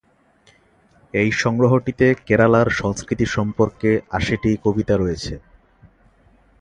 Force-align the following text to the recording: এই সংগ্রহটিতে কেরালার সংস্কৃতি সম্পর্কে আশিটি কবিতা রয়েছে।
এই 1.13 1.29
সংগ্রহটিতে 1.41 2.07
কেরালার 2.27 2.67
সংস্কৃতি 2.81 3.25
সম্পর্কে 3.35 3.89
আশিটি 4.17 4.51
কবিতা 4.65 4.95
রয়েছে। 4.97 5.33